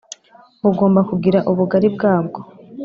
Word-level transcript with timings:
bugomba 0.63 1.01
kugira 1.09 1.39
ubugari 1.51 1.87
bwabwo 1.95 2.39